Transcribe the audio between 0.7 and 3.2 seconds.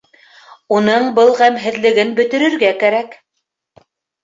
—Уның был ғәмһеҙлеген бөтөрөргә кәрәк.